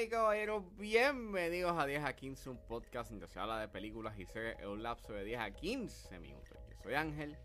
Y 0.00 0.08
caballeros, 0.08 0.62
bienvenidos 0.76 1.76
a 1.76 1.84
10 1.84 2.04
a 2.04 2.12
15, 2.14 2.50
un 2.50 2.58
podcast 2.68 3.10
donde 3.10 3.26
se 3.26 3.40
habla 3.40 3.58
de 3.58 3.66
películas 3.66 4.16
y 4.16 4.26
series 4.26 4.56
en 4.60 4.68
un 4.68 4.80
lapso 4.80 5.12
de 5.12 5.24
10 5.24 5.40
a 5.40 5.50
15 5.50 6.20
minutos. 6.20 6.56
Yo 6.70 6.76
soy 6.84 6.94
Ángel 6.94 7.36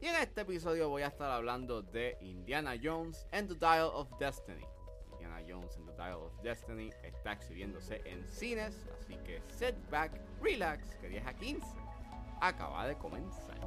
y 0.00 0.06
en 0.06 0.14
este 0.14 0.42
episodio 0.42 0.88
voy 0.88 1.02
a 1.02 1.08
estar 1.08 1.28
hablando 1.32 1.82
de 1.82 2.16
Indiana 2.20 2.76
Jones 2.80 3.26
and 3.32 3.48
the 3.48 3.56
Dial 3.56 3.90
of 3.92 4.08
Destiny. 4.20 4.64
Indiana 5.14 5.42
Jones 5.48 5.76
and 5.78 5.88
the 5.88 5.96
Dial 5.96 6.20
of 6.22 6.42
Destiny 6.42 6.90
está 7.02 7.32
exhibiéndose 7.32 8.00
en 8.04 8.24
cines, 8.28 8.86
así 9.00 9.16
que 9.24 9.42
sit 9.48 9.74
back, 9.90 10.12
relax, 10.40 10.94
que 11.00 11.08
10 11.08 11.26
a 11.26 11.34
15 11.34 11.66
acaba 12.40 12.86
de 12.86 12.96
comenzar. 12.98 13.58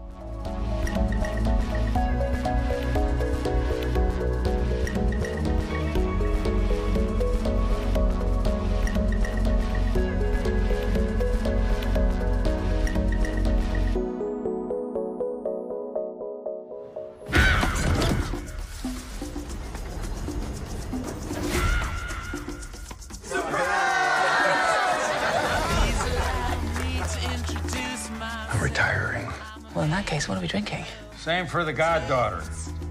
I'm 28.80 28.88
retiring. 28.88 29.28
Well, 29.76 29.84
in 29.84 29.92
that 29.92 30.06
case, 30.06 30.28
what 30.28 30.38
are 30.38 30.42
we 30.42 30.48
drinking? 30.48 30.86
Same 31.18 31.46
for 31.46 31.64
the 31.64 31.74
goddaughter. 31.74 32.44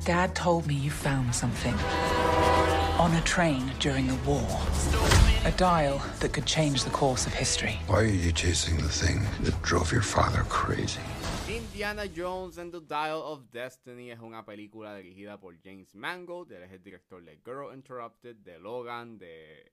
Dad 0.04 0.34
told 0.34 0.66
me 0.66 0.74
you 0.74 0.90
found 0.90 1.34
something. 1.34 1.74
On 2.98 3.14
a 3.14 3.20
train 3.22 3.70
during 3.80 4.06
the 4.06 4.14
war. 4.26 4.46
A 5.44 5.52
dial 5.52 6.02
that 6.20 6.32
could 6.32 6.44
change 6.44 6.84
the 6.84 6.90
course 6.90 7.26
of 7.26 7.32
history. 7.32 7.78
Why 7.86 8.02
are 8.02 8.04
you 8.04 8.32
chasing 8.32 8.76
the 8.76 8.88
thing 8.88 9.22
that 9.44 9.60
drove 9.62 9.92
your 9.92 10.02
father 10.02 10.44
crazy? 10.48 11.00
Indiana 11.48 12.06
Jones 12.06 12.58
and 12.58 12.70
the 12.70 12.80
Dial 12.80 13.22
of 13.22 13.50
Destiny 13.50 14.10
es 14.10 14.18
una 14.20 14.44
película 14.44 14.94
dirigida 14.94 15.40
por 15.40 15.54
James 15.64 15.94
Mangold, 15.94 16.52
él 16.52 16.64
es 16.64 16.72
el 16.72 16.82
director 16.82 17.24
de 17.24 17.38
Girl 17.42 17.72
Interrupted, 17.72 18.36
de 18.44 18.58
Logan, 18.58 19.18
de 19.18 19.72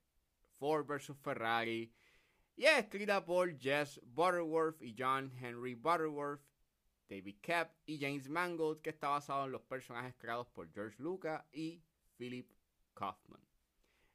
Ford 0.58 0.86
vs 0.88 1.18
Ferrari, 1.22 1.92
y 2.58 2.66
es 2.66 2.80
escrita 2.80 3.26
por 3.26 3.58
Jess 3.60 4.00
Butterworth 4.04 4.82
y 4.82 4.96
John 4.98 5.32
Henry 5.42 5.76
Butterworth, 5.76 6.42
David 7.10 7.36
Kapp 7.42 7.74
y 7.86 8.00
James 8.00 8.30
Mangold, 8.30 8.82
que 8.82 8.92
está 8.92 9.10
basado 9.10 9.46
en 9.46 9.52
los 9.52 9.62
personajes 9.62 10.16
creados 10.18 10.48
por 10.48 10.72
George 10.72 10.96
Lucas 11.02 11.44
y 11.52 11.82
Philip 12.18 12.50
Kaufman. 12.94 13.42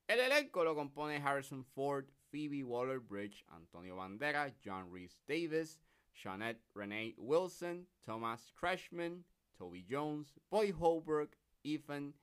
El 0.08 0.20
elenco 0.20 0.64
lo 0.64 0.74
compone 0.74 1.19
Harrison 1.19 1.64
Ford, 1.64 2.06
Phoebe 2.30 2.64
Waller-Bridge, 2.64 3.44
Antonio 3.48 3.97
Banderas, 3.97 4.54
John 4.64 4.91
Rhys 4.91 5.20
Davis, 5.28 5.78
Shawnette 6.14 6.60
Renee 6.75 7.14
Wilson, 7.16 7.86
Thomas 8.04 8.52
Crashman, 8.58 9.22
Toby 9.56 9.84
Jones, 9.88 10.38
Boy 10.50 10.72
Holbrook, 10.72 11.36
Ethan 11.62 12.14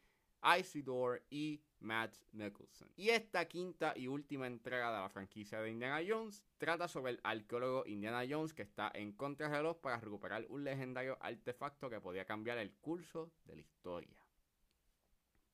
Isidore 0.44 1.24
y 1.30 1.62
Matt 1.80 2.16
Nicholson. 2.32 2.90
Y 2.96 3.10
esta 3.10 3.48
quinta 3.48 3.94
y 3.96 4.08
última 4.08 4.48
entrega 4.48 4.92
de 4.92 5.02
la 5.02 5.10
franquicia 5.10 5.62
de 5.62 5.72
Indiana 5.72 6.02
Jones 6.08 6.44
trata 6.58 6.88
sobre 6.88 7.14
el 7.14 7.20
arqueólogo 7.24 7.86
Indiana 7.86 8.26
Jones 8.28 8.54
que 8.54 8.64
está 8.64 8.92
en 8.94 9.14
contrarreloj 9.14 9.80
para 9.80 10.00
recuperar 10.00 10.46
un 10.50 10.64
legendario 10.64 11.18
artefacto 11.22 11.90
que 11.90 12.02
podía 12.02 12.26
cambiar 12.26 12.58
el 12.58 12.74
curso 12.74 13.32
de 13.46 13.56
la 13.56 13.62
historia. 13.62 14.18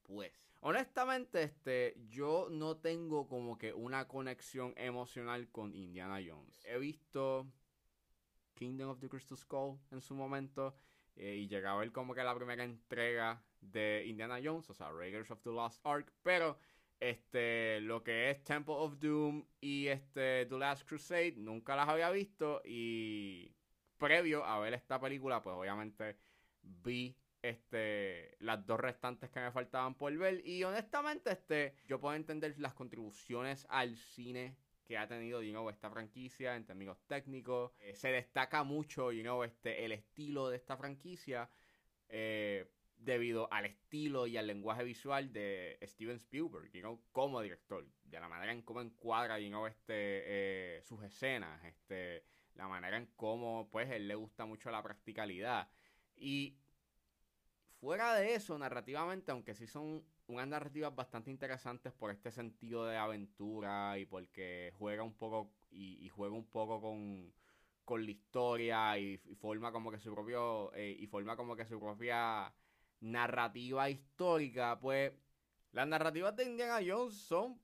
Pues, 0.04 0.32
honestamente, 0.62 1.44
este, 1.44 1.96
yo 2.10 2.48
no 2.50 2.78
tengo 2.78 3.28
como 3.28 3.58
que 3.58 3.74
una 3.74 4.08
conexión 4.08 4.74
emocional 4.78 5.50
con 5.50 5.74
Indiana 5.74 6.20
Jones. 6.26 6.62
He 6.66 6.78
visto 6.78 7.48
Kingdom 8.56 8.90
of 8.90 9.00
the 9.00 9.10
Crystal 9.10 9.38
Skull 9.38 9.80
en 9.92 10.02
su 10.02 10.16
momento. 10.16 10.76
Eh, 11.16 11.36
y 11.36 11.48
llegaba 11.48 11.80
ver 11.80 11.92
como 11.92 12.14
que 12.14 12.24
la 12.24 12.36
primera 12.36 12.64
entrega 12.64 13.44
de 13.62 14.04
Indiana 14.08 14.40
Jones, 14.44 14.70
o 14.70 14.74
sea, 14.74 14.92
Raiders 14.92 15.32
of 15.32 15.42
the 15.44 15.50
Lost 15.52 15.86
Ark. 15.86 16.12
Pero 16.24 16.58
este, 17.00 17.82
lo 17.82 18.04
que 18.04 18.32
es 18.32 18.44
Temple 18.44 18.76
of 18.78 19.00
Doom 19.00 19.46
y 19.62 19.88
este 19.88 20.46
The 20.46 20.58
Last 20.58 20.88
Crusade 20.88 21.36
nunca 21.38 21.76
las 21.76 21.90
había 21.90 22.10
visto. 22.12 22.62
Y 22.66 23.54
previo 23.98 24.44
a 24.46 24.60
ver 24.60 24.74
esta 24.74 25.00
película, 25.00 25.42
pues 25.42 25.56
obviamente 25.56 26.18
vi 26.62 27.16
este, 27.42 28.36
las 28.40 28.66
dos 28.66 28.80
restantes 28.80 29.30
que 29.30 29.40
me 29.40 29.52
faltaban 29.52 29.96
por 29.96 30.16
ver. 30.18 30.42
Y 30.46 30.64
honestamente, 30.64 31.32
este, 31.32 31.76
yo 31.86 32.00
puedo 32.00 32.16
entender 32.16 32.56
las 32.58 32.74
contribuciones 32.74 33.68
al 33.70 33.98
cine 33.98 34.56
que 34.94 35.00
ha 35.00 35.08
tenido 35.08 35.42
you 35.42 35.50
know, 35.50 35.68
esta 35.72 35.90
franquicia 35.90 36.56
en 36.56 36.66
términos 36.66 37.00
técnicos. 37.08 37.72
Eh, 37.80 37.96
se 37.96 38.10
destaca 38.10 38.64
mucho 38.64 39.12
you 39.12 39.24
know, 39.24 39.44
este, 39.44 39.84
el 39.84 39.92
estilo 39.92 40.50
de 40.50 40.58
esta 40.58 40.78
franquicia 40.78 41.50
eh, 42.10 42.70
debido 42.96 43.52
al 43.52 43.66
estilo 43.66 44.28
y 44.28 44.38
al 44.38 44.46
lenguaje 44.46 44.84
visual 44.84 45.34
de 45.34 45.80
Steven 45.82 46.18
Spielberg, 46.18 46.72
you 46.74 46.82
know, 46.82 47.02
como 47.12 47.42
director. 47.42 47.84
De 48.04 48.20
la 48.20 48.30
manera 48.30 48.52
en 48.52 48.62
cómo 48.62 48.82
encuadra 48.82 49.40
you 49.40 49.48
know, 49.48 49.66
este, 49.66 50.76
eh, 50.78 50.84
sus 50.84 51.04
escenas, 51.04 51.64
este, 51.66 52.24
la 52.54 52.68
manera 52.68 52.98
en 52.98 53.08
cómo 53.16 53.70
pues, 53.72 53.90
él 53.90 54.08
le 54.08 54.14
gusta 54.14 54.46
mucho 54.46 54.70
la 54.70 54.84
practicalidad. 54.84 55.72
Y 56.16 56.60
fuera 57.80 58.14
de 58.14 58.36
eso, 58.36 58.60
narrativamente, 58.60 59.32
aunque 59.32 59.56
sí 59.56 59.66
son 59.66 60.06
unas 60.28 60.48
narrativas 60.48 60.96
bastante 60.96 61.32
interesantes 61.32 61.94
por 61.94 62.12
este 62.12 62.32
sentido 62.32 62.86
de 62.86 62.98
aventura 62.98 63.98
y 63.98 64.06
porque 64.06 64.74
juega 64.78 65.04
un 65.04 65.14
poco 65.14 65.52
y, 65.72 66.08
juega 66.10 66.36
un 66.36 66.46
poco 66.46 66.82
con, 66.82 67.34
con 67.84 68.06
la 68.06 68.12
historia 68.12 68.98
y, 69.00 69.20
y 69.26 69.36
forma 69.36 69.72
como 69.72 69.92
que 69.92 70.00
su 70.00 70.14
propio 70.14 70.74
eh, 70.76 70.96
y 71.00 71.08
forma 71.08 71.36
como 71.36 71.56
que 71.56 71.66
su 71.66 71.80
propia 71.80 72.54
narrativa 73.02 73.90
histórica, 73.90 74.80
pues 74.80 75.12
las 75.72 75.88
narrativas 75.88 76.36
de 76.36 76.46
Indiana 76.46 76.80
Jones 76.86 77.16
son 77.16 77.60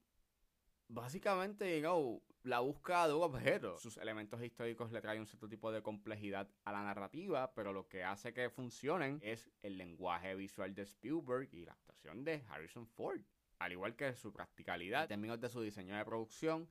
básicamente, 0.88 1.80
you 1.80 1.81
know, 1.81 2.22
la 2.44 2.59
búsqueda 2.59 3.07
de 3.07 3.13
un 3.13 3.23
objeto. 3.23 3.77
Sus 3.77 3.97
elementos 3.97 4.41
históricos 4.41 4.91
le 4.91 5.01
traen 5.01 5.19
un 5.19 5.27
cierto 5.27 5.50
tipo 5.50 5.72
de 5.72 5.81
complejidad 5.81 6.50
a 6.63 6.72
la 6.72 6.83
narrativa, 6.83 7.53
pero 7.53 7.73
lo 7.73 7.88
que 7.88 8.03
hace 8.03 8.33
que 8.33 8.50
funcionen 8.50 9.19
es 9.22 9.50
el 9.61 9.77
lenguaje 9.77 10.35
visual 10.35 10.73
de 10.73 10.83
Spielberg 10.83 11.50
y 11.53 11.66
la 11.66 11.73
actuación 11.73 12.23
de 12.23 12.44
Harrison 12.50 12.88
Ford. 12.88 13.22
Al 13.59 13.73
igual 13.73 13.95
que 13.95 14.13
su 14.13 14.31
practicalidad 14.31 15.03
en 15.03 15.09
términos 15.09 15.41
de 15.41 15.50
su 15.50 15.61
diseño 15.61 15.97
de 15.97 16.05
producción, 16.05 16.69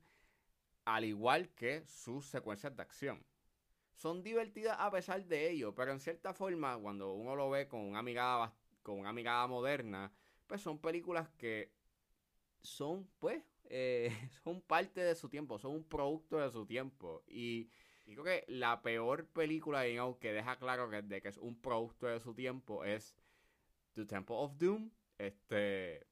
al 0.85 1.05
igual 1.05 1.49
que 1.49 1.85
sus 1.85 2.25
secuencias 2.25 2.75
de 2.75 2.81
acción. 2.81 3.23
Son 3.93 4.23
divertidas 4.23 4.77
a 4.79 4.89
pesar 4.89 5.23
de 5.25 5.51
ello, 5.51 5.75
pero 5.75 5.91
en 5.91 5.99
cierta 5.99 6.33
forma, 6.33 6.77
cuando 6.77 7.13
uno 7.13 7.35
lo 7.35 7.49
ve 7.49 7.67
con 7.67 7.81
una 7.81 8.01
mirada, 8.01 8.53
con 8.81 8.97
una 8.97 9.13
mirada 9.13 9.45
moderna, 9.45 10.11
pues 10.47 10.61
son 10.61 10.79
películas 10.79 11.29
que 11.37 11.71
son, 12.61 13.07
pues, 13.19 13.43
eh, 13.69 14.11
son 14.43 14.61
parte 14.61 15.01
de 15.01 15.15
su 15.15 15.29
tiempo, 15.29 15.59
son 15.59 15.71
un 15.71 15.83
producto 15.83 16.37
de 16.39 16.51
su 16.51 16.65
tiempo. 16.65 17.23
Y, 17.27 17.69
y 18.05 18.13
creo 18.13 18.23
que 18.23 18.45
la 18.47 18.81
peor 18.81 19.27
película 19.27 19.83
know, 19.93 20.17
que 20.17 20.33
deja 20.33 20.57
claro 20.57 20.89
que, 20.89 21.01
de 21.03 21.21
que 21.21 21.29
es 21.29 21.37
un 21.37 21.55
producto 21.61 22.07
de 22.07 22.19
su 22.19 22.33
tiempo 22.33 22.83
es 22.83 23.15
The 23.93 24.05
Temple 24.05 24.35
of 24.37 24.57
Doom. 24.57 24.89
Este. 25.17 26.07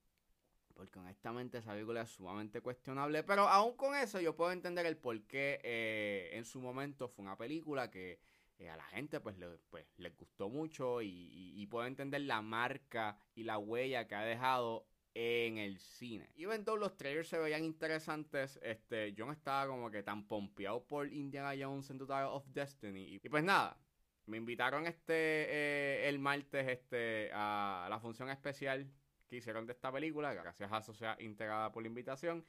Porque 0.75 0.99
honestamente 0.99 1.57
esa 1.57 1.71
película 1.71 2.01
es 2.03 2.09
sumamente 2.11 2.61
cuestionable. 2.61 3.23
Pero 3.23 3.47
aún 3.47 3.75
con 3.75 3.95
eso 3.95 4.21
yo 4.21 4.35
puedo 4.35 4.51
entender 4.51 4.85
el 4.85 4.97
por 4.97 5.19
qué 5.23 5.59
eh, 5.63 6.29
en 6.33 6.45
su 6.45 6.61
momento 6.61 7.07
fue 7.09 7.25
una 7.25 7.35
película 7.35 7.89
que 7.89 8.19
eh, 8.59 8.69
a 8.69 8.77
la 8.77 8.83
gente 8.83 9.19
pues, 9.19 9.39
le, 9.39 9.47
pues 9.71 9.87
les 9.97 10.15
gustó 10.15 10.49
mucho. 10.49 11.01
Y 11.01 11.65
puedo 11.71 11.87
entender 11.87 12.21
la 12.21 12.43
marca 12.43 13.17
y 13.33 13.43
la 13.43 13.57
huella 13.57 14.07
que 14.07 14.13
ha 14.13 14.21
dejado 14.21 14.85
en 15.19 15.57
el 15.57 15.79
cine. 15.79 16.29
Y 16.35 16.45
ven 16.45 16.63
todos 16.63 16.77
los 16.77 16.95
trailers 16.95 17.27
se 17.27 17.39
veían 17.39 17.63
interesantes. 17.63 18.59
Este, 18.61 19.13
yo 19.13 19.25
no 19.25 19.31
estaba 19.31 19.65
como 19.65 19.89
que 19.89 20.03
tan 20.03 20.27
pompeado 20.27 20.85
por 20.85 21.11
Indiana 21.11 21.53
Jones 21.59 21.89
and 21.89 22.05
the 22.05 22.13
of 22.13 22.45
Destiny. 22.49 23.15
Y, 23.15 23.27
pues 23.27 23.43
nada, 23.43 23.79
me 24.27 24.37
invitaron 24.37 24.85
este 24.85 25.15
eh, 25.15 26.07
el 26.07 26.19
martes 26.19 26.67
este 26.67 27.31
a 27.33 27.87
la 27.89 27.99
función 27.99 28.29
especial 28.29 28.87
que 29.27 29.37
hicieron 29.37 29.65
de 29.65 29.73
esta 29.73 29.91
película. 29.91 30.35
Gracias 30.35 30.71
a 30.71 30.83
Sociedad 30.83 31.17
Integrada 31.19 31.71
por 31.71 31.81
la 31.81 31.87
invitación. 31.87 32.45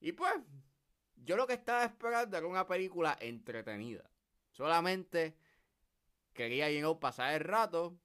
Y 0.00 0.12
pues, 0.12 0.32
yo 1.16 1.36
lo 1.36 1.46
que 1.46 1.52
estaba 1.52 1.84
esperando 1.84 2.38
era 2.38 2.46
una 2.46 2.66
película 2.66 3.18
entretenida. 3.20 4.10
Solamente 4.50 5.36
quería 6.32 6.70
you 6.70 6.78
know, 6.78 6.98
pasar 6.98 7.34
el 7.34 7.40
rato 7.40 7.98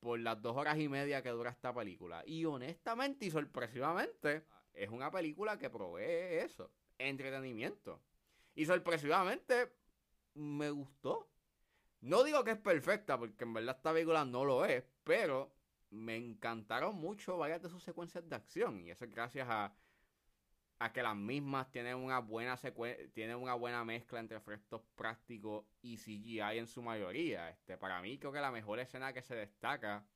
por 0.00 0.18
las 0.18 0.40
dos 0.40 0.56
horas 0.56 0.78
y 0.78 0.88
media 0.88 1.22
que 1.22 1.28
dura 1.30 1.50
esta 1.50 1.74
película. 1.74 2.22
Y 2.26 2.44
honestamente 2.44 3.26
y 3.26 3.30
sorpresivamente, 3.30 4.44
es 4.72 4.88
una 4.88 5.10
película 5.10 5.58
que 5.58 5.70
provee 5.70 6.38
eso, 6.42 6.70
entretenimiento. 6.98 8.00
Y 8.54 8.64
sorpresivamente, 8.64 9.72
me 10.34 10.70
gustó. 10.70 11.28
No 12.00 12.24
digo 12.24 12.42
que 12.44 12.52
es 12.52 12.58
perfecta, 12.58 13.18
porque 13.18 13.44
en 13.44 13.52
verdad 13.52 13.76
esta 13.76 13.92
película 13.92 14.24
no 14.24 14.44
lo 14.44 14.64
es, 14.64 14.84
pero 15.04 15.52
me 15.90 16.16
encantaron 16.16 16.94
mucho 16.94 17.36
varias 17.36 17.62
de 17.62 17.68
sus 17.68 17.82
secuencias 17.82 18.28
de 18.28 18.36
acción. 18.36 18.80
Y 18.80 18.90
eso 18.90 19.04
es 19.04 19.10
gracias 19.10 19.46
a 19.50 19.74
a 20.80 20.92
que 20.92 21.02
las 21.02 21.14
mismas 21.14 21.70
tienen 21.70 21.96
una 21.96 22.20
buena 22.20 22.56
tienen 23.12 23.36
una 23.36 23.54
buena 23.54 23.84
mezcla 23.84 24.18
entre 24.18 24.38
efectos 24.38 24.82
prácticos 24.94 25.66
y 25.82 25.98
CGI 25.98 26.58
en 26.58 26.66
su 26.66 26.82
mayoría. 26.82 27.50
Este, 27.50 27.76
para 27.76 28.00
mí 28.00 28.18
creo 28.18 28.32
que 28.32 28.40
la 28.40 28.50
mejor 28.50 28.80
escena 28.80 29.12
que 29.12 29.22
se 29.22 29.34
destaca 29.34 30.06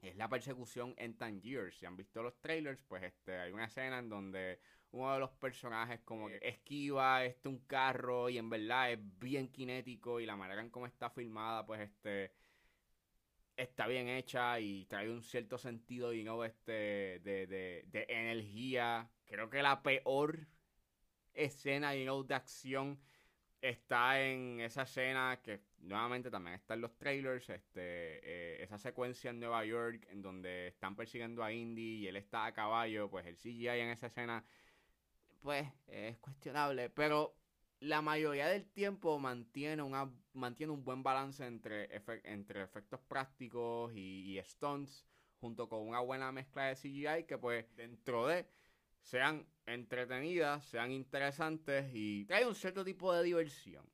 es 0.00 0.16
la 0.16 0.30
persecución 0.30 0.94
en 0.96 1.18
Tangiers. 1.18 1.78
Si 1.78 1.84
han 1.84 1.96
visto 1.96 2.22
los 2.22 2.40
trailers, 2.40 2.82
pues 2.84 3.02
este, 3.02 3.38
hay 3.38 3.52
una 3.52 3.66
escena 3.66 3.98
en 3.98 4.08
donde 4.08 4.60
uno 4.92 5.12
de 5.12 5.20
los 5.20 5.30
personajes 5.32 6.00
como 6.00 6.28
que 6.28 6.38
esquiva 6.42 7.24
este 7.26 7.48
un 7.48 7.58
carro 7.66 8.30
y 8.30 8.38
en 8.38 8.48
verdad 8.48 8.92
es 8.92 8.98
bien 9.18 9.48
kinético 9.52 10.20
y 10.20 10.26
la 10.26 10.36
manera 10.36 10.62
en 10.62 10.70
cómo 10.70 10.86
está 10.86 11.10
filmada, 11.10 11.66
pues 11.66 11.82
este 11.82 12.32
está 13.56 13.86
bien 13.86 14.08
hecha 14.08 14.58
y 14.58 14.86
trae 14.86 15.10
un 15.10 15.22
cierto 15.22 15.58
sentido 15.58 16.12
y 16.14 16.24
no 16.24 16.42
este 16.44 16.72
de, 16.72 17.46
de, 17.46 17.84
de 17.86 18.06
energía 18.08 19.10
Creo 19.32 19.48
que 19.48 19.62
la 19.62 19.82
peor 19.82 20.46
escena 21.32 21.92
de 21.92 22.34
acción 22.34 23.00
está 23.62 24.20
en 24.20 24.60
esa 24.60 24.82
escena 24.82 25.40
que 25.42 25.62
nuevamente 25.78 26.30
también 26.30 26.56
está 26.56 26.74
en 26.74 26.82
los 26.82 26.98
trailers, 26.98 27.48
este, 27.48 27.80
eh, 27.80 28.62
esa 28.62 28.76
secuencia 28.76 29.30
en 29.30 29.40
Nueva 29.40 29.64
York 29.64 30.06
en 30.10 30.20
donde 30.20 30.68
están 30.68 30.94
persiguiendo 30.94 31.42
a 31.42 31.50
Indy 31.50 32.00
y 32.00 32.08
él 32.08 32.16
está 32.16 32.44
a 32.44 32.52
caballo, 32.52 33.08
pues 33.08 33.24
el 33.24 33.38
CGI 33.38 33.68
en 33.68 33.88
esa 33.88 34.08
escena, 34.08 34.44
pues 35.40 35.66
es 35.86 36.18
cuestionable, 36.18 36.90
pero 36.90 37.34
la 37.80 38.02
mayoría 38.02 38.48
del 38.48 38.66
tiempo 38.66 39.18
mantiene, 39.18 39.82
una, 39.82 40.12
mantiene 40.34 40.74
un 40.74 40.84
buen 40.84 41.02
balance 41.02 41.46
entre, 41.46 41.88
entre 42.24 42.64
efectos 42.64 43.00
prácticos 43.00 43.94
y, 43.94 44.38
y 44.38 44.42
stunts, 44.44 45.06
junto 45.40 45.70
con 45.70 45.88
una 45.88 46.00
buena 46.00 46.30
mezcla 46.32 46.64
de 46.64 46.76
CGI 46.76 47.24
que 47.26 47.38
pues 47.38 47.64
dentro 47.74 48.26
de 48.26 48.46
sean 49.02 49.46
entretenidas, 49.66 50.64
sean 50.64 50.90
interesantes 50.90 51.90
y 51.92 52.24
trae 52.24 52.46
un 52.46 52.54
cierto 52.54 52.84
tipo 52.84 53.12
de 53.12 53.22
diversión. 53.22 53.84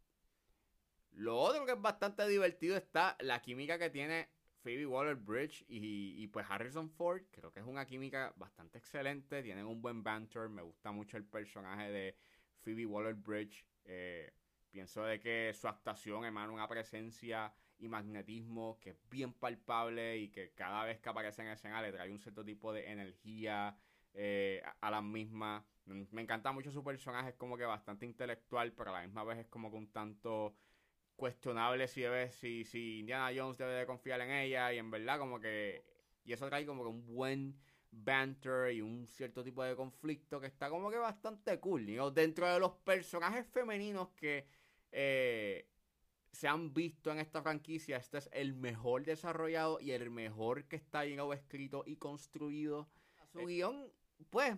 Lo 1.12 1.36
otro 1.36 1.66
que 1.66 1.72
es 1.72 1.80
bastante 1.80 2.26
divertido 2.28 2.76
está 2.76 3.16
la 3.20 3.42
química 3.42 3.78
que 3.78 3.90
tiene 3.90 4.28
Phoebe 4.62 4.86
Waller-Bridge 4.86 5.64
y, 5.68 6.26
pues 6.28 6.46
Harrison 6.48 6.88
Ford. 6.90 7.22
Creo 7.30 7.52
que 7.52 7.60
es 7.60 7.66
una 7.66 7.86
química 7.86 8.32
bastante 8.36 8.78
excelente. 8.78 9.42
Tienen 9.42 9.66
un 9.66 9.82
buen 9.82 10.02
banter. 10.02 10.48
Me 10.48 10.62
gusta 10.62 10.92
mucho 10.92 11.16
el 11.16 11.24
personaje 11.24 11.90
de 11.90 12.16
Phoebe 12.60 12.86
Waller-Bridge. 12.86 13.64
Eh, 13.84 14.32
pienso 14.70 15.02
de 15.02 15.18
que 15.18 15.52
su 15.54 15.66
actuación 15.66 16.24
emana 16.24 16.52
una 16.52 16.68
presencia 16.68 17.52
y 17.78 17.88
magnetismo 17.88 18.78
que 18.80 18.90
es 18.90 19.08
bien 19.08 19.32
palpable 19.32 20.18
y 20.18 20.28
que 20.28 20.52
cada 20.52 20.84
vez 20.84 21.00
que 21.00 21.08
aparece 21.08 21.42
en 21.42 21.48
escena 21.48 21.80
le 21.80 21.92
trae 21.92 22.10
un 22.10 22.18
cierto 22.18 22.44
tipo 22.44 22.72
de 22.72 22.90
energía 22.90 23.76
eh, 24.14 24.62
a, 24.80 24.90
la 24.90 25.00
misma 25.02 25.64
Me 25.86 26.22
encanta 26.22 26.52
mucho 26.52 26.70
su 26.70 26.82
personaje, 26.84 27.30
es 27.30 27.36
como 27.36 27.56
que 27.56 27.64
bastante 27.64 28.06
intelectual, 28.06 28.72
pero 28.72 28.90
a 28.90 29.00
la 29.00 29.06
misma 29.06 29.24
vez 29.24 29.38
es 29.38 29.48
como 29.48 29.70
que 29.70 29.76
un 29.76 29.92
tanto 29.92 30.56
cuestionable 31.16 31.88
si, 31.88 32.02
debe, 32.02 32.30
si, 32.30 32.64
si 32.64 33.00
Indiana 33.00 33.32
Jones 33.34 33.58
debe 33.58 33.72
de 33.72 33.86
confiar 33.86 34.20
en 34.20 34.30
ella 34.30 34.72
y 34.72 34.78
en 34.78 34.90
verdad 34.90 35.18
como 35.18 35.40
que... 35.40 35.84
Y 36.24 36.32
eso 36.32 36.46
trae 36.48 36.66
como 36.66 36.82
que 36.82 36.90
un 36.90 37.06
buen 37.06 37.58
banter 37.90 38.72
y 38.72 38.82
un 38.82 39.06
cierto 39.06 39.42
tipo 39.42 39.64
de 39.64 39.74
conflicto 39.74 40.40
que 40.40 40.46
está 40.46 40.68
como 40.68 40.90
que 40.90 40.98
bastante 40.98 41.58
cool. 41.58 41.86
Dentro 42.14 42.52
de 42.52 42.60
los 42.60 42.72
personajes 42.84 43.46
femeninos 43.46 44.10
que 44.10 44.46
eh, 44.92 45.68
se 46.32 46.48
han 46.48 46.72
visto 46.72 47.10
en 47.10 47.18
esta 47.18 47.42
franquicia, 47.42 47.96
este 47.96 48.18
es 48.18 48.28
el 48.32 48.54
mejor 48.54 49.04
desarrollado 49.04 49.80
y 49.80 49.92
el 49.92 50.10
mejor 50.10 50.64
que 50.66 50.76
está 50.76 51.04
llegado 51.04 51.32
escrito 51.32 51.82
y 51.86 51.96
construido. 51.96 52.88
Su 53.40 53.46
guion 53.46 53.92
pues, 54.30 54.56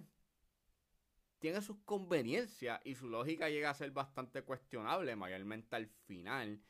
tiene 1.38 1.62
sus 1.62 1.78
conveniencias 1.84 2.80
y 2.84 2.94
su 2.94 3.08
lógica 3.08 3.48
llega 3.48 3.70
a 3.70 3.74
ser 3.74 3.90
bastante 3.90 4.42
cuestionable, 4.42 5.16
mayormente 5.16 5.76
al 5.76 5.86
final, 5.86 6.60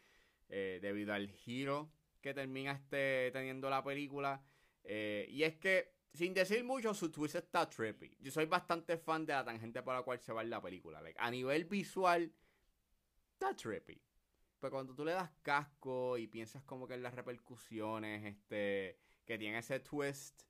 eh, 0.48 0.78
debido 0.80 1.12
al 1.12 1.28
giro 1.28 1.92
que 2.20 2.34
termina 2.34 2.72
este, 2.72 3.30
teniendo 3.32 3.70
la 3.70 3.82
película. 3.82 4.42
Eh, 4.84 5.26
y 5.30 5.42
es 5.42 5.56
que, 5.56 5.94
sin 6.12 6.34
decir 6.34 6.64
mucho, 6.64 6.94
su 6.94 7.10
twist 7.10 7.36
está 7.36 7.68
trippy. 7.68 8.16
Yo 8.20 8.30
soy 8.30 8.46
bastante 8.46 8.96
fan 8.96 9.26
de 9.26 9.32
la 9.32 9.44
tangente 9.44 9.82
por 9.82 9.94
la 9.94 10.02
cual 10.02 10.20
se 10.20 10.32
va 10.32 10.42
en 10.42 10.50
la 10.50 10.60
película. 10.60 11.02
a 11.16 11.30
nivel 11.30 11.64
visual, 11.64 12.32
está 13.32 13.54
trippy. 13.54 14.00
Pero 14.60 14.70
cuando 14.70 14.94
tú 14.94 15.04
le 15.04 15.12
das 15.12 15.30
casco 15.42 16.18
y 16.18 16.26
piensas 16.26 16.62
como 16.64 16.86
que 16.86 16.94
en 16.94 17.02
las 17.02 17.14
repercusiones 17.14 18.24
este, 18.24 18.98
que 19.24 19.38
tiene 19.38 19.58
ese 19.58 19.80
twist, 19.80 20.42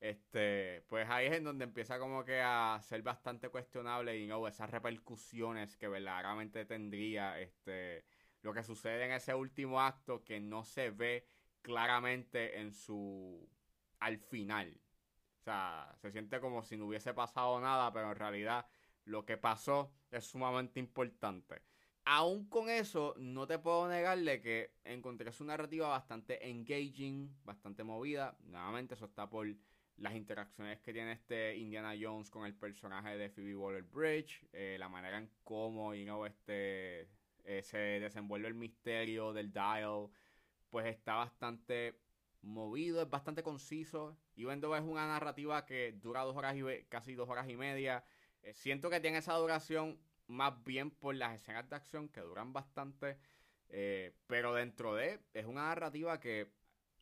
este, 0.00 0.84
pues 0.88 1.08
ahí 1.08 1.26
es 1.26 1.32
en 1.32 1.44
donde 1.44 1.64
empieza 1.64 1.98
como 1.98 2.24
que 2.24 2.40
a 2.40 2.78
ser 2.82 3.02
bastante 3.02 3.48
cuestionable 3.48 4.18
y 4.18 4.26
no 4.26 4.46
esas 4.46 4.70
repercusiones 4.70 5.76
que 5.76 5.88
verdaderamente 5.88 6.64
tendría 6.64 7.40
este 7.40 8.04
lo 8.42 8.52
que 8.52 8.62
sucede 8.62 9.06
en 9.06 9.12
ese 9.12 9.34
último 9.34 9.80
acto 9.80 10.22
que 10.22 10.38
no 10.38 10.64
se 10.64 10.90
ve 10.90 11.26
claramente 11.62 12.60
en 12.60 12.72
su 12.72 13.48
al 14.00 14.18
final. 14.18 14.78
O 15.40 15.44
sea, 15.44 15.94
se 16.00 16.10
siente 16.10 16.40
como 16.40 16.62
si 16.62 16.76
no 16.76 16.86
hubiese 16.86 17.14
pasado 17.14 17.58
nada, 17.60 17.92
pero 17.92 18.10
en 18.10 18.16
realidad 18.16 18.66
lo 19.04 19.24
que 19.24 19.38
pasó 19.38 19.92
es 20.10 20.24
sumamente 20.24 20.80
importante. 20.80 21.62
Aún 22.06 22.46
con 22.48 22.68
eso, 22.68 23.14
no 23.16 23.46
te 23.46 23.58
puedo 23.58 23.88
negarle 23.88 24.42
que 24.42 24.74
encontré 24.84 25.32
su 25.32 25.44
narrativa 25.44 25.88
bastante 25.88 26.50
engaging, 26.50 27.34
bastante 27.44 27.82
movida. 27.82 28.36
Nuevamente, 28.40 28.94
eso 28.94 29.06
está 29.06 29.28
por 29.28 29.46
las 29.98 30.14
interacciones 30.14 30.80
que 30.80 30.92
tiene 30.92 31.12
este 31.12 31.56
Indiana 31.56 31.94
Jones 31.98 32.30
con 32.30 32.46
el 32.46 32.54
personaje 32.54 33.16
de 33.16 33.30
Phoebe 33.30 33.54
Waller-Bridge, 33.54 34.48
eh, 34.52 34.76
la 34.78 34.88
manera 34.88 35.18
en 35.18 35.30
cómo 35.44 35.94
you 35.94 36.04
know, 36.04 36.24
este, 36.26 37.08
eh, 37.44 37.62
se 37.62 37.78
desenvuelve 37.78 38.48
el 38.48 38.54
misterio 38.54 39.32
del 39.32 39.52
dial, 39.52 40.08
pues 40.70 40.86
está 40.86 41.14
bastante 41.14 42.00
movido, 42.42 43.02
es 43.02 43.08
bastante 43.10 43.42
conciso. 43.42 44.18
Y 44.34 44.44
viendo 44.44 44.74
es 44.76 44.82
una 44.82 45.06
narrativa 45.06 45.64
que 45.64 45.92
dura 45.92 46.22
dos 46.22 46.36
horas 46.36 46.56
y 46.56 46.84
casi 46.88 47.14
dos 47.14 47.28
horas 47.28 47.48
y 47.48 47.56
media. 47.56 48.04
Eh, 48.42 48.52
siento 48.54 48.90
que 48.90 49.00
tiene 49.00 49.18
esa 49.18 49.34
duración 49.34 50.00
más 50.26 50.62
bien 50.64 50.90
por 50.90 51.14
las 51.14 51.34
escenas 51.34 51.68
de 51.68 51.76
acción 51.76 52.08
que 52.08 52.20
duran 52.20 52.52
bastante. 52.52 53.18
pero 54.26 54.54
dentro 54.54 54.94
de, 54.94 55.20
es 55.34 55.46
una 55.46 55.68
narrativa 55.68 56.20
que 56.20 56.52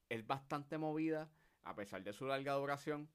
es 0.08 0.26
bastante 0.26 0.78
movida 0.78 1.30
a 1.64 1.74
pesar 1.74 2.02
de 2.02 2.12
su 2.12 2.26
larga 2.26 2.54
duración. 2.54 3.08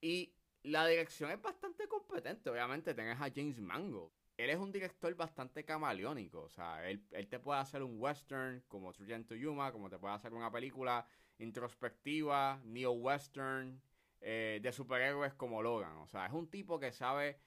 Y 0.00 0.34
la 0.62 0.86
dirección 0.86 1.30
es 1.30 1.40
bastante 1.40 1.88
competente. 1.88 2.50
Obviamente 2.50 2.94
tenés 2.94 3.20
a 3.20 3.30
James 3.34 3.60
Mango. 3.60 4.12
Él 4.36 4.50
es 4.50 4.58
un 4.58 4.72
director 4.72 5.14
bastante 5.14 5.64
camaleónico. 5.64 6.42
O 6.42 6.48
sea, 6.48 6.88
él, 6.88 7.06
te 7.28 7.38
puede 7.38 7.60
hacer 7.60 7.82
un 7.82 8.00
western 8.00 8.62
como 8.68 8.92
to 8.92 9.34
Yuma, 9.34 9.72
como 9.72 9.90
te 9.90 9.98
puede 9.98 10.14
hacer 10.14 10.32
una 10.32 10.50
película 10.50 11.06
introspectiva, 11.38 12.60
neo-western, 12.64 13.80
eh, 14.20 14.60
de 14.62 14.72
superhéroes 14.72 15.34
como 15.34 15.62
Logan. 15.62 15.96
O 15.98 16.06
sea, 16.06 16.26
es 16.26 16.32
un 16.32 16.48
tipo 16.48 16.78
que 16.78 16.92
sabe, 16.92 17.40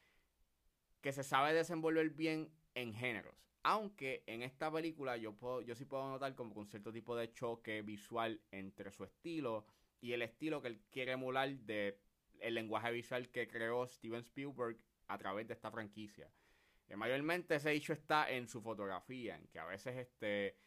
que 1.02 1.12
se 1.12 1.24
sabe 1.24 1.54
desenvolver 1.54 2.10
bien 2.10 2.52
en 2.76 2.94
géneros. 2.94 3.36
Aunque 3.64 4.24
en 4.28 4.44
esta 4.44 4.72
película 4.72 5.18
yo, 5.18 5.34
puedo, 5.34 5.62
yo 5.62 5.74
sí 5.74 5.86
puedo 5.86 6.08
notar 6.08 6.36
como 6.36 6.54
un 6.54 6.68
cierto 6.68 6.92
tipo 6.92 7.16
de 7.16 7.34
choque 7.34 7.82
visual 7.82 8.40
entre 8.52 8.92
su 8.92 9.04
estilo 9.04 9.66
y 10.06 10.14
el 10.14 10.22
estilo 10.22 10.62
que 10.62 10.68
él 10.68 10.80
quiere 10.92 11.14
emular 11.14 11.50
de 11.50 12.00
el 12.40 12.54
lenguaje 12.54 12.92
visual 12.92 13.30
que 13.30 13.48
creó 13.48 13.88
Steven 13.88 14.20
Spielberg 14.20 14.78
a 15.08 15.18
través 15.18 15.48
de 15.48 15.56
esta 15.56 15.72
franquicia. 15.72 16.30
Eh, 16.88 16.96
mayormente 16.96 17.56
ese 17.56 17.72
hecho 17.72 17.92
está 17.92 18.30
en 18.30 18.48
su 18.48 18.62
fotografía, 18.62 19.36
en 19.36 19.48
que 19.48 19.58
a 19.58 19.66
veces 19.66 19.98
este 19.98 20.60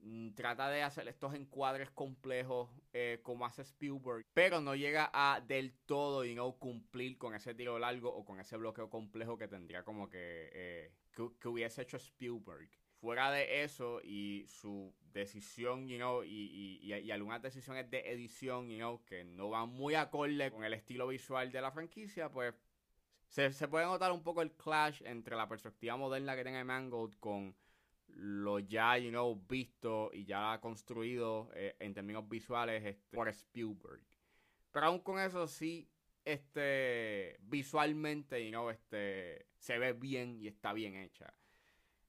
mm, 0.00 0.30
trata 0.30 0.70
de 0.70 0.82
hacer 0.82 1.08
estos 1.08 1.34
encuadres 1.34 1.90
complejos 1.90 2.70
eh, 2.94 3.20
como 3.22 3.44
hace 3.44 3.62
Spielberg, 3.62 4.24
pero 4.32 4.62
no 4.62 4.74
llega 4.74 5.10
a 5.12 5.42
del 5.42 5.74
todo 5.84 6.24
y 6.24 6.34
no 6.34 6.52
cumplir 6.52 7.18
con 7.18 7.34
ese 7.34 7.54
tiro 7.54 7.78
largo 7.78 8.08
o 8.08 8.24
con 8.24 8.40
ese 8.40 8.56
bloqueo 8.56 8.88
complejo 8.88 9.36
que 9.36 9.46
tendría 9.46 9.82
como 9.82 10.08
que, 10.08 10.48
eh, 10.54 10.92
que 11.12 11.48
hubiese 11.48 11.82
hecho 11.82 11.98
Spielberg 11.98 12.70
fuera 13.06 13.30
de 13.30 13.62
eso 13.62 14.00
y 14.02 14.44
su 14.48 14.92
decisión, 15.12 15.86
you 15.86 15.96
know, 15.96 16.24
y, 16.24 16.80
y, 16.82 17.10
algunas 17.12 17.40
decisiones 17.40 17.88
de 17.88 18.00
edición, 18.10 18.68
you 18.68 18.78
know, 18.78 19.04
que 19.04 19.22
no 19.22 19.48
van 19.48 19.68
muy 19.68 19.94
acorde 19.94 20.50
con 20.50 20.64
el 20.64 20.74
estilo 20.74 21.06
visual 21.06 21.52
de 21.52 21.60
la 21.60 21.70
franquicia, 21.70 22.28
pues 22.32 22.52
se, 23.28 23.68
puede 23.68 23.86
notar 23.86 24.10
un 24.10 24.24
poco 24.24 24.42
el 24.42 24.50
clash 24.50 25.02
entre 25.04 25.36
la 25.36 25.48
perspectiva 25.48 25.96
moderna 25.96 26.34
que 26.34 26.42
tiene 26.42 26.64
Mangold 26.64 27.16
con 27.20 27.54
lo 28.08 28.58
ya, 28.58 28.98
you 28.98 29.10
know, 29.10 29.40
visto 29.48 30.10
y 30.12 30.24
ya 30.24 30.58
construido 30.60 31.48
eh, 31.54 31.76
en 31.78 31.94
términos 31.94 32.28
visuales 32.28 32.84
este, 32.84 33.16
por 33.16 33.28
Spielberg. 33.28 34.02
Pero 34.72 34.86
aún 34.86 34.98
con 34.98 35.20
eso 35.20 35.46
sí, 35.46 35.88
este, 36.24 37.36
visualmente, 37.42 38.44
you 38.44 38.50
know, 38.50 38.68
este, 38.68 39.46
se 39.58 39.78
ve 39.78 39.92
bien 39.92 40.40
y 40.40 40.48
está 40.48 40.72
bien 40.72 40.96
hecha. 40.96 41.32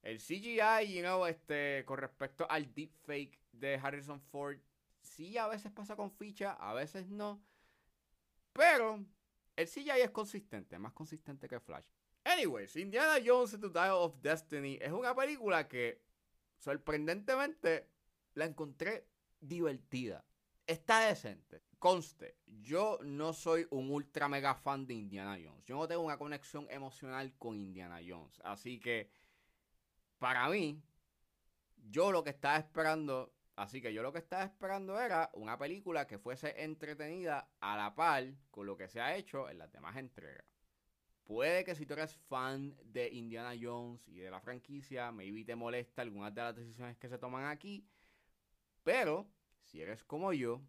El 0.02 0.18
CGI, 0.18 0.94
you 0.94 1.00
know, 1.00 1.26
este, 1.26 1.84
con 1.84 1.98
respecto 1.98 2.48
al 2.50 2.72
deepfake 2.72 3.38
de 3.52 3.74
Harrison 3.74 4.20
Ford, 4.20 4.58
sí 5.00 5.36
a 5.36 5.48
veces 5.48 5.72
pasa 5.72 5.96
con 5.96 6.10
ficha, 6.10 6.52
a 6.52 6.72
veces 6.74 7.08
no. 7.08 7.42
Pero 8.52 9.04
el 9.56 9.66
CGI 9.68 10.02
es 10.02 10.10
consistente, 10.10 10.78
más 10.78 10.92
consistente 10.92 11.48
que 11.48 11.60
Flash. 11.60 11.86
Anyways, 12.24 12.76
Indiana 12.76 13.22
Jones 13.24 13.52
the 13.52 13.68
Dial 13.70 13.92
of 13.92 14.20
Destiny 14.20 14.78
es 14.80 14.92
una 14.92 15.14
película 15.14 15.66
que 15.66 16.02
sorprendentemente 16.58 17.88
la 18.34 18.44
encontré 18.44 19.06
divertida. 19.40 20.24
Está 20.66 21.00
decente. 21.06 21.62
Conste, 21.78 22.36
yo 22.46 22.98
no 23.02 23.32
soy 23.32 23.66
un 23.70 23.90
ultra 23.90 24.28
mega 24.28 24.54
fan 24.54 24.86
de 24.86 24.94
Indiana 24.94 25.38
Jones. 25.42 25.64
Yo 25.64 25.76
no 25.76 25.88
tengo 25.88 26.02
una 26.02 26.18
conexión 26.18 26.66
emocional 26.70 27.32
con 27.38 27.56
Indiana 27.56 28.00
Jones. 28.06 28.40
Así 28.44 28.78
que, 28.78 29.08
para 30.18 30.48
mí, 30.48 30.82
yo 31.90 32.12
lo 32.12 32.24
que 32.24 32.30
estaba 32.30 32.56
esperando, 32.56 33.32
así 33.56 33.80
que 33.80 33.92
yo 33.92 34.02
lo 34.02 34.12
que 34.12 34.18
estaba 34.18 34.44
esperando 34.44 35.00
era 35.00 35.30
una 35.34 35.58
película 35.58 36.06
que 36.06 36.18
fuese 36.18 36.62
entretenida 36.62 37.48
a 37.60 37.76
la 37.76 37.94
par 37.94 38.24
con 38.50 38.66
lo 38.66 38.76
que 38.76 38.88
se 38.88 39.00
ha 39.00 39.16
hecho 39.16 39.48
en 39.48 39.58
las 39.58 39.72
demás 39.72 39.96
entregas. 39.96 40.44
Puede 41.24 41.62
que 41.64 41.74
si 41.74 41.84
tú 41.84 41.92
eres 41.92 42.16
fan 42.16 42.74
de 42.84 43.10
Indiana 43.10 43.52
Jones 43.60 44.06
y 44.08 44.18
de 44.18 44.30
la 44.30 44.40
franquicia, 44.40 45.12
maybe 45.12 45.44
te 45.44 45.56
molesta 45.56 46.00
algunas 46.00 46.34
de 46.34 46.40
las 46.40 46.56
decisiones 46.56 46.96
que 46.96 47.08
se 47.08 47.18
toman 47.18 47.44
aquí. 47.44 47.86
Pero, 48.82 49.28
si 49.60 49.82
eres 49.82 50.02
como 50.04 50.32
yo, 50.32 50.62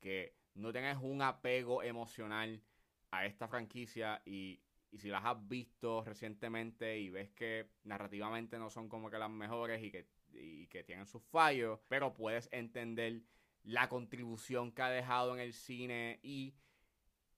que 0.00 0.34
no 0.54 0.72
tengas 0.72 0.98
un 1.02 1.20
apego 1.20 1.82
emocional 1.82 2.62
a 3.10 3.26
esta 3.26 3.46
franquicia 3.46 4.22
y, 4.24 4.63
y, 4.94 4.98
si 4.98 5.08
las 5.08 5.24
has 5.24 5.48
visto 5.48 6.04
recientemente 6.04 6.98
y 6.98 7.10
ves 7.10 7.30
que 7.30 7.68
narrativamente 7.82 8.58
no 8.58 8.70
son 8.70 8.88
como 8.88 9.10
que 9.10 9.18
las 9.18 9.30
mejores 9.30 9.82
y 9.82 9.90
que, 9.90 10.06
y 10.32 10.66
que 10.68 10.84
tienen 10.84 11.06
sus 11.06 11.22
fallos, 11.22 11.80
pero 11.88 12.14
puedes 12.14 12.48
entender 12.52 13.22
la 13.64 13.88
contribución 13.88 14.72
que 14.72 14.82
ha 14.82 14.90
dejado 14.90 15.34
en 15.34 15.40
el 15.40 15.52
cine 15.52 16.20
y 16.22 16.54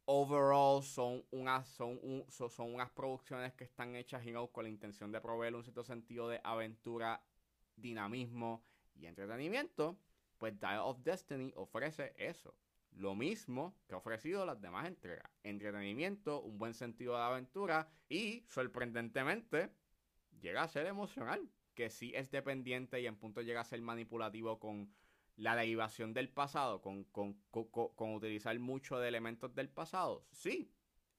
overall 0.04 0.82
son 0.82 1.24
unas, 1.30 1.66
son, 1.68 1.98
son, 2.28 2.74
unas 2.74 2.90
producciones 2.90 3.54
que 3.54 3.64
están 3.64 3.96
hechas 3.96 4.22
con 4.52 4.64
la 4.64 4.70
intención 4.70 5.10
de 5.10 5.20
proveer 5.20 5.54
un 5.54 5.62
cierto 5.62 5.84
sentido 5.84 6.28
de 6.28 6.40
aventura, 6.44 7.22
dinamismo 7.76 8.64
y 8.94 9.06
entretenimiento, 9.06 9.98
pues 10.38 10.58
Dial 10.58 10.80
of 10.80 10.98
Destiny 11.02 11.52
ofrece 11.56 12.14
eso. 12.16 12.54
Lo 12.96 13.14
mismo 13.14 13.76
que 13.86 13.94
ha 13.94 13.98
ofrecido 13.98 14.46
las 14.46 14.60
demás 14.60 14.86
entregas. 14.86 15.30
Entretenimiento, 15.42 16.40
un 16.40 16.56
buen 16.56 16.72
sentido 16.72 17.14
de 17.14 17.22
aventura 17.22 17.90
y, 18.08 18.44
sorprendentemente, 18.48 19.70
llega 20.40 20.62
a 20.62 20.68
ser 20.68 20.86
emocional. 20.86 21.46
Que 21.74 21.90
sí 21.90 22.12
es 22.14 22.30
dependiente 22.30 22.98
y 23.00 23.06
en 23.06 23.16
punto 23.16 23.42
llega 23.42 23.60
a 23.60 23.64
ser 23.64 23.82
manipulativo 23.82 24.58
con 24.58 24.90
la 25.36 25.54
derivación 25.54 26.14
del 26.14 26.30
pasado, 26.30 26.80
con, 26.80 27.04
con, 27.04 28.14
utilizar 28.14 28.58
mucho 28.58 28.98
de 28.98 29.08
elementos 29.08 29.54
del 29.54 29.68
pasado, 29.68 30.26
sí. 30.32 30.72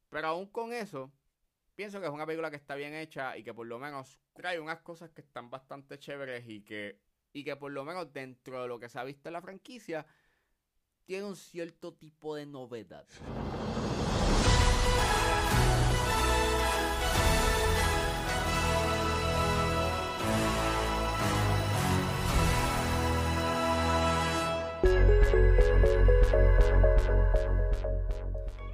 Pero 0.09 0.29
aún 0.29 0.47
con 0.47 0.73
eso, 0.73 1.11
pienso 1.75 1.99
que 1.99 2.07
es 2.07 2.11
una 2.11 2.25
película 2.25 2.49
que 2.49 2.55
está 2.55 2.73
bien 2.73 2.95
hecha 2.95 3.37
y 3.37 3.43
que 3.43 3.53
por 3.53 3.67
lo 3.67 3.77
menos 3.77 4.19
trae 4.33 4.59
unas 4.59 4.79
cosas 4.79 5.11
que 5.11 5.21
están 5.21 5.51
bastante 5.51 5.99
chéveres 5.99 6.47
y 6.47 6.61
que, 6.61 6.99
y 7.33 7.43
que 7.43 7.55
por 7.55 7.71
lo 7.71 7.85
menos 7.85 8.11
dentro 8.11 8.63
de 8.63 8.67
lo 8.67 8.79
que 8.79 8.89
se 8.89 8.97
ha 8.97 9.03
visto 9.03 9.29
en 9.29 9.33
la 9.33 9.41
franquicia, 9.41 10.07
tiene 11.07 11.23
un 11.23 11.37
cierto 11.37 11.93
tipo 11.93 12.35
de 12.35 12.45
novedad. 12.45 13.05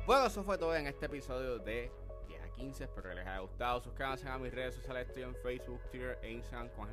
Bueno, 0.07 0.25
eso 0.25 0.43
fue 0.43 0.57
todo 0.57 0.75
en 0.75 0.87
este 0.87 1.05
episodio 1.05 1.59
de 1.59 1.63
10 1.71 1.91
a 1.91 2.02
15. 2.55 2.83
Espero 2.83 3.10
que 3.10 3.15
les 3.15 3.27
haya 3.27 3.39
gustado. 3.39 3.81
Suscríbanse 3.81 4.27
a 4.27 4.38
mis 4.38 4.53
redes 4.53 4.75
sociales. 4.75 5.07
Estoy 5.07 5.24
en 5.24 5.36
Facebook, 5.36 5.81
Twitter 5.91 6.17
e 6.22 6.31
Instagram 6.31 6.69
con 6.69 6.89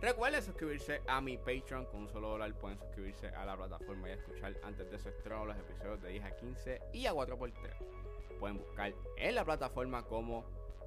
Recuerden 0.00 0.42
suscribirse 0.42 1.00
a 1.06 1.20
mi 1.20 1.38
Patreon. 1.38 1.86
Con 1.86 2.02
un 2.02 2.08
solo 2.08 2.28
dólar 2.30 2.52
pueden 2.54 2.78
suscribirse 2.78 3.28
a 3.28 3.44
la 3.44 3.56
plataforma 3.56 4.08
y 4.08 4.12
escuchar 4.12 4.54
antes 4.62 4.90
de 4.90 4.98
su 4.98 5.08
estreno 5.08 5.46
los 5.46 5.56
episodios 5.56 6.02
de 6.02 6.08
10 6.10 6.24
a 6.24 6.36
15 6.36 6.82
y 6.92 7.06
a 7.06 7.12
4x3. 7.12 8.38
Pueden 8.38 8.58
buscar 8.58 8.92
en 9.16 9.34
la 9.34 9.44
plataforma 9.44 10.02
como 10.04 10.44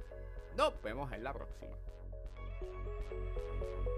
nos 0.58 0.82
vemos 0.82 1.12
en 1.13 1.24
la 1.24 1.34
próxima. 1.34 1.75